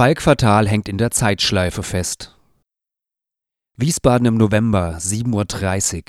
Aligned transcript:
Falk 0.00 0.24
hängt 0.66 0.88
in 0.88 0.96
der 0.96 1.10
Zeitschleife 1.10 1.82
fest. 1.82 2.34
Wiesbaden 3.76 4.26
im 4.26 4.38
November, 4.38 4.96
7.30 4.96 5.96
Uhr. 5.96 6.02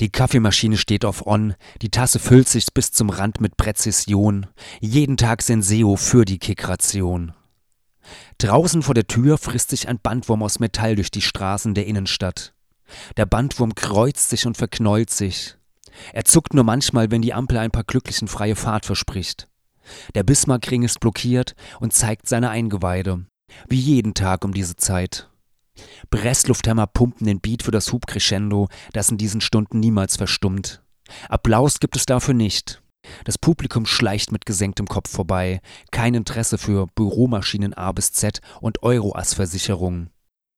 Die 0.00 0.10
Kaffeemaschine 0.10 0.76
steht 0.76 1.04
auf 1.04 1.24
On, 1.24 1.54
die 1.80 1.90
Tasse 1.92 2.18
füllt 2.18 2.48
sich 2.48 2.66
bis 2.74 2.90
zum 2.90 3.10
Rand 3.10 3.40
mit 3.40 3.56
Präzision. 3.56 4.48
Jeden 4.80 5.16
Tag 5.16 5.42
Senseo 5.42 5.94
für 5.94 6.24
die 6.24 6.40
Kickration. 6.40 7.32
Draußen 8.38 8.82
vor 8.82 8.94
der 8.94 9.06
Tür 9.06 9.38
frisst 9.38 9.70
sich 9.70 9.86
ein 9.86 10.00
Bandwurm 10.00 10.42
aus 10.42 10.58
Metall 10.58 10.96
durch 10.96 11.12
die 11.12 11.22
Straßen 11.22 11.74
der 11.74 11.86
Innenstadt. 11.86 12.54
Der 13.16 13.26
Bandwurm 13.26 13.76
kreuzt 13.76 14.30
sich 14.30 14.46
und 14.46 14.56
verknäult 14.56 15.10
sich. 15.10 15.54
Er 16.12 16.24
zuckt 16.24 16.54
nur 16.54 16.64
manchmal, 16.64 17.12
wenn 17.12 17.22
die 17.22 17.34
Ampel 17.34 17.58
ein 17.58 17.70
paar 17.70 17.84
Glücklichen 17.84 18.26
freie 18.26 18.56
Fahrt 18.56 18.84
verspricht. 18.84 19.46
Der 20.14 20.22
Bismarckring 20.22 20.82
ist 20.82 21.00
blockiert 21.00 21.54
und 21.80 21.92
zeigt 21.92 22.28
seine 22.28 22.50
Eingeweide. 22.50 23.26
Wie 23.68 23.80
jeden 23.80 24.14
Tag 24.14 24.44
um 24.44 24.52
diese 24.52 24.76
Zeit. 24.76 25.28
Presslufthämmer 26.10 26.86
pumpen 26.86 27.26
den 27.26 27.40
Beat 27.40 27.62
für 27.62 27.70
das 27.70 27.92
Hubcrescendo, 27.92 28.68
das 28.92 29.10
in 29.10 29.18
diesen 29.18 29.40
Stunden 29.40 29.80
niemals 29.80 30.16
verstummt. 30.16 30.82
Applaus 31.28 31.80
gibt 31.80 31.96
es 31.96 32.06
dafür 32.06 32.34
nicht. 32.34 32.82
Das 33.24 33.38
Publikum 33.38 33.86
schleicht 33.86 34.32
mit 34.32 34.44
gesenktem 34.44 34.86
Kopf 34.86 35.10
vorbei. 35.10 35.60
Kein 35.90 36.14
Interesse 36.14 36.58
für 36.58 36.86
Büromaschinen 36.94 37.74
A 37.74 37.92
bis 37.92 38.12
Z 38.12 38.40
und 38.60 38.82
Euroass-Versicherungen. 38.82 40.10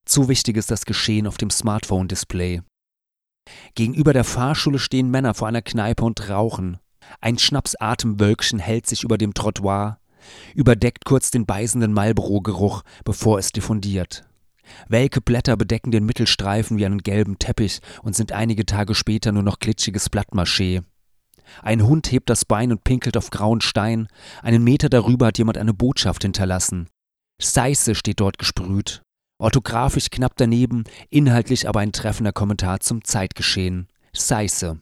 Zu 0.05 0.28
wichtig 0.28 0.56
ist 0.56 0.70
das 0.70 0.87
Geschehen 0.87 1.27
auf 1.27 1.37
dem 1.37 1.51
Smartphone-Display. 1.51 2.62
Gegenüber 3.75 4.12
der 4.12 4.25
Fahrschule 4.25 4.78
stehen 4.78 5.11
Männer 5.11 5.34
vor 5.34 5.48
einer 5.48 5.62
Kneipe 5.62 6.05
und 6.05 6.28
rauchen. 6.28 6.78
Ein 7.20 7.38
Schnapsatemwölkchen 7.38 8.59
hält 8.59 8.87
sich 8.87 9.05
über 9.05 9.19
dem 9.19 9.34
Trottoir, 9.34 9.98
überdeckt 10.55 11.05
kurz 11.05 11.30
den 11.30 11.46
beißenden 11.46 11.92
Marlboro-Geruch, 11.92 12.83
bevor 13.05 13.38
es 13.38 13.52
diffundiert. 13.52 14.24
Welke 14.88 15.20
Blätter 15.20 15.56
bedecken 15.56 15.91
den 15.91 16.06
Mittelstreifen 16.06 16.78
wie 16.78 16.86
einen 16.86 17.02
gelben 17.02 17.39
Teppich 17.39 17.80
und 18.02 18.14
sind 18.14 18.33
einige 18.33 18.67
Tage 18.67 18.94
später 18.94 19.33
nur 19.33 19.42
noch 19.42 19.58
glitschiges 19.58 20.11
Blattmaché. 20.11 20.83
Ein 21.62 21.84
Hund 21.84 22.12
hebt 22.12 22.30
das 22.30 22.44
Bein 22.44 22.70
und 22.70 22.84
pinkelt 22.84 23.17
auf 23.17 23.30
grauen 23.30 23.61
Stein. 23.61 24.06
Einen 24.42 24.62
Meter 24.62 24.89
darüber 24.89 25.27
hat 25.27 25.39
jemand 25.39 25.58
eine 25.58 25.74
Botschaft 25.74 26.22
hinterlassen. 26.22 26.89
Seiße 27.42 27.95
steht 27.95 28.20
dort 28.20 28.39
gesprüht. 28.39 29.02
Orthografisch 29.39 30.11
knapp 30.11 30.34
daneben, 30.36 30.84
inhaltlich 31.08 31.69
aber 31.69 31.80
ein 31.80 31.92
treffender 31.92 32.33
Kommentar 32.33 32.80
zum 32.80 33.02
Zeitgeschehen. 33.02 33.89
Seiße. 34.12 34.80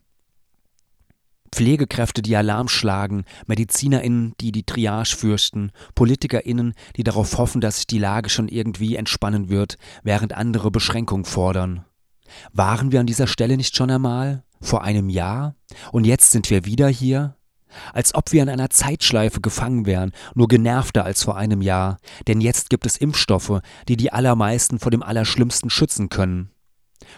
Pflegekräfte, 1.52 2.22
die 2.22 2.36
Alarm 2.36 2.68
schlagen, 2.68 3.24
MedizinerInnen, 3.46 4.34
die 4.40 4.52
die 4.52 4.64
Triage 4.64 5.16
fürchten, 5.16 5.72
PolitikerInnen, 5.94 6.74
die 6.96 7.04
darauf 7.04 7.36
hoffen, 7.38 7.60
dass 7.60 7.76
sich 7.76 7.86
die 7.86 7.98
Lage 7.98 8.28
schon 8.28 8.48
irgendwie 8.48 8.96
entspannen 8.96 9.48
wird, 9.48 9.78
während 10.02 10.34
andere 10.34 10.70
Beschränkung 10.70 11.24
fordern. 11.24 11.84
Waren 12.52 12.92
wir 12.92 13.00
an 13.00 13.06
dieser 13.06 13.26
Stelle 13.26 13.56
nicht 13.56 13.76
schon 13.76 13.90
einmal? 13.90 14.44
Vor 14.60 14.82
einem 14.82 15.08
Jahr? 15.08 15.54
Und 15.92 16.04
jetzt 16.04 16.32
sind 16.32 16.50
wir 16.50 16.64
wieder 16.64 16.88
hier? 16.88 17.36
Als 17.92 18.14
ob 18.14 18.32
wir 18.32 18.42
in 18.42 18.48
einer 18.48 18.70
Zeitschleife 18.70 19.40
gefangen 19.40 19.86
wären, 19.86 20.12
nur 20.34 20.48
genervter 20.48 21.04
als 21.04 21.22
vor 21.22 21.36
einem 21.36 21.60
Jahr, 21.62 21.98
denn 22.26 22.40
jetzt 22.40 22.70
gibt 22.70 22.86
es 22.86 22.96
Impfstoffe, 22.96 23.60
die 23.88 23.96
die 23.96 24.12
allermeisten 24.12 24.78
vor 24.78 24.90
dem 24.90 25.02
Allerschlimmsten 25.02 25.70
schützen 25.70 26.08
können. 26.08 26.50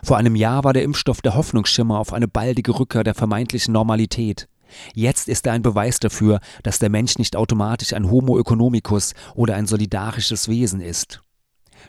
Vor 0.03 0.17
einem 0.17 0.36
Jahr 0.36 0.64
war 0.64 0.73
der 0.73 0.83
Impfstoff 0.83 1.20
der 1.23 1.34
Hoffnungsschimmer 1.34 1.98
auf 1.98 2.12
eine 2.12 2.28
baldige 2.28 2.78
Rückkehr 2.78 3.05
der 3.05 3.14
vermeintlichen 3.14 3.73
Normalität. 3.73 4.48
Jetzt 4.95 5.28
ist 5.28 5.47
er 5.47 5.53
ein 5.53 5.62
Beweis 5.62 5.98
dafür, 5.98 6.41
dass 6.62 6.78
der 6.78 6.91
Mensch 6.91 7.19
nicht 7.19 7.36
automatisch 7.36 7.92
ein 7.92 8.11
Homo 8.11 8.39
economicus 8.39 9.14
oder 9.34 9.56
ein 9.56 9.67
solidarisches 9.67 10.48
Wesen 10.48 10.81
ist. 10.81 11.23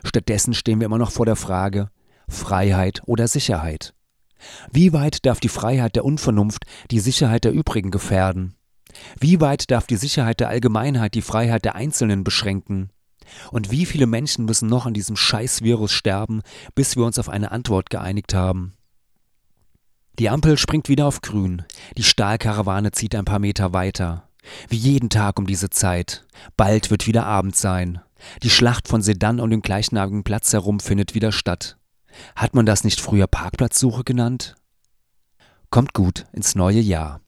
Stattdessen 0.04 0.54
stehen 0.54 0.80
wir 0.80 0.86
immer 0.86 0.98
noch 0.98 1.12
vor 1.12 1.26
der 1.26 1.36
Frage 1.36 1.90
Freiheit 2.28 3.02
oder 3.06 3.28
Sicherheit. 3.28 3.94
Wie 4.72 4.92
weit 4.92 5.24
darf 5.26 5.38
die 5.38 5.48
Freiheit 5.48 5.94
der 5.96 6.04
Unvernunft 6.04 6.64
die 6.90 7.00
Sicherheit 7.00 7.44
der 7.44 7.52
übrigen 7.52 7.90
gefährden? 7.90 8.54
Wie 9.18 9.40
weit 9.40 9.70
darf 9.70 9.86
die 9.86 9.96
Sicherheit 9.96 10.40
der 10.40 10.48
Allgemeinheit 10.48 11.14
die 11.14 11.22
Freiheit 11.22 11.64
der 11.64 11.74
Einzelnen 11.74 12.24
beschränken? 12.24 12.90
Und 13.50 13.70
wie 13.70 13.86
viele 13.86 14.06
Menschen 14.06 14.44
müssen 14.44 14.68
noch 14.68 14.86
an 14.86 14.94
diesem 14.94 15.16
Scheißvirus 15.16 15.92
sterben, 15.92 16.42
bis 16.74 16.96
wir 16.96 17.04
uns 17.04 17.18
auf 17.18 17.28
eine 17.28 17.52
Antwort 17.52 17.90
geeinigt 17.90 18.34
haben? 18.34 18.74
Die 20.18 20.28
Ampel 20.28 20.58
springt 20.58 20.88
wieder 20.88 21.06
auf 21.06 21.22
grün. 21.22 21.64
Die 21.96 22.02
Stahlkarawane 22.02 22.92
zieht 22.92 23.14
ein 23.14 23.24
paar 23.24 23.38
Meter 23.38 23.72
weiter. 23.72 24.28
Wie 24.68 24.76
jeden 24.76 25.08
Tag 25.08 25.38
um 25.38 25.46
diese 25.46 25.70
Zeit. 25.70 26.24
Bald 26.56 26.90
wird 26.90 27.06
wieder 27.06 27.24
Abend 27.24 27.56
sein. 27.56 28.00
Die 28.42 28.50
Schlacht 28.50 28.88
von 28.88 29.02
Sedan 29.02 29.40
um 29.40 29.50
den 29.50 29.62
gleichnamigen 29.62 30.22
Platz 30.22 30.52
herum 30.52 30.80
findet 30.80 31.14
wieder 31.14 31.32
statt. 31.32 31.78
Hat 32.36 32.54
man 32.54 32.66
das 32.66 32.84
nicht 32.84 33.00
früher 33.00 33.26
Parkplatzsuche 33.26 34.04
genannt? 34.04 34.54
Kommt 35.70 35.94
gut 35.94 36.26
ins 36.32 36.54
neue 36.54 36.80
Jahr. 36.80 37.21